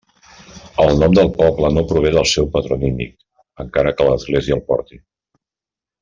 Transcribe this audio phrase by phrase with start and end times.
[0.83, 3.13] El nom del poble no prové del seu patronímic,
[3.67, 4.99] encara que l'església el porti.